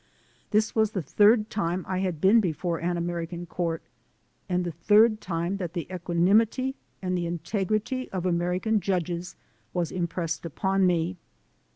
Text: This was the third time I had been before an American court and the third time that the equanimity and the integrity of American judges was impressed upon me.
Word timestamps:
This 0.49 0.73
was 0.73 0.93
the 0.93 1.01
third 1.03 1.51
time 1.51 1.85
I 1.87 1.99
had 1.99 2.19
been 2.19 2.39
before 2.39 2.81
an 2.81 2.97
American 2.97 3.45
court 3.45 3.83
and 4.49 4.63
the 4.65 4.71
third 4.71 5.21
time 5.21 5.57
that 5.57 5.73
the 5.73 5.85
equanimity 5.93 6.73
and 7.03 7.15
the 7.15 7.27
integrity 7.27 8.09
of 8.09 8.25
American 8.25 8.79
judges 8.79 9.35
was 9.75 9.91
impressed 9.91 10.43
upon 10.43 10.87
me. 10.87 11.17